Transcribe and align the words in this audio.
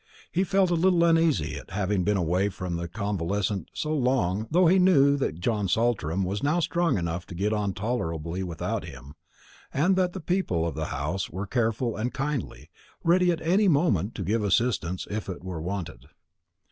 He 0.31 0.43
felt 0.43 0.71
a 0.71 0.73
little 0.73 1.03
uneasy 1.03 1.55
at 1.59 1.69
having 1.69 2.03
been 2.03 2.17
away 2.17 2.49
from 2.49 2.75
the 2.75 2.87
convalescent 2.87 3.69
so 3.71 3.93
long 3.95 4.47
though 4.49 4.65
he 4.65 4.79
knew 4.79 5.15
that 5.17 5.39
John 5.39 5.67
Saltram 5.67 6.23
was 6.23 6.41
now 6.41 6.59
strong 6.59 6.97
enough 6.97 7.27
to 7.27 7.35
get 7.35 7.53
on 7.53 7.73
tolerably 7.73 8.41
without 8.41 8.83
him, 8.83 9.13
and 9.71 9.95
that 9.97 10.13
the 10.13 10.19
people 10.19 10.65
of 10.67 10.73
the 10.73 10.85
house 10.85 11.29
were 11.29 11.45
careful 11.45 11.95
and 11.95 12.11
kindly, 12.11 12.71
ready 13.03 13.29
at 13.31 13.41
any 13.43 13.67
moment 13.67 14.15
to 14.15 14.23
give 14.23 14.43
assistance 14.43 15.05
if 15.07 15.29
it 15.29 15.43
were 15.43 15.61
wanted. 15.61 16.07